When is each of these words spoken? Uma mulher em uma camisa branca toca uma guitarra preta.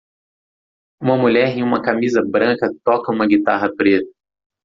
Uma 0.99 1.15
mulher 1.15 1.55
em 1.55 1.61
uma 1.61 1.79
camisa 1.79 2.23
branca 2.27 2.67
toca 2.83 3.11
uma 3.13 3.27
guitarra 3.27 3.69
preta. 3.75 4.09